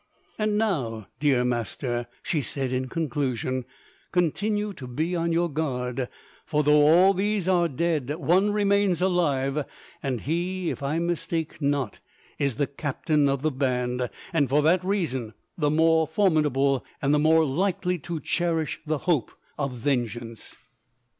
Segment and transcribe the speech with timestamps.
[0.39, 3.65] "And now, dear master," she said in conclusion,
[4.11, 6.09] "continue to be on your guard,
[6.43, 9.63] for though all these are dead, one remains alive;
[10.01, 11.99] and he, if I mistake not,
[12.39, 17.19] is the captain of the band, and for that reason the more formidable and the
[17.19, 20.55] more likely to cherish the hope of vengeance."